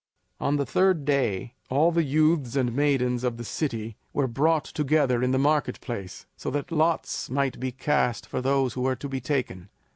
On 0.39 0.57
the 0.57 0.65
third 0.65 1.05
day 1.05 1.53
all 1.69 1.91
the 1.91 2.01
youths 2.01 2.55
and 2.55 2.73
maidens 2.75 3.23
of 3.23 3.37
the 3.37 3.43
city 3.43 3.97
were 4.13 4.25
brought 4.27 4.63
together 4.65 5.21
in 5.21 5.29
the 5.29 5.37
market 5.37 5.79
place, 5.79 6.25
so 6.35 6.49
that 6.49 6.71
lots 6.71 7.29
might 7.29 7.59
be 7.59 7.71
cast 7.71 8.25
for 8.25 8.41
those 8.41 8.73
who 8.73 8.81
were 8.81 8.95
to 8.95 9.07
be 9.07 9.21
taken. 9.21 9.69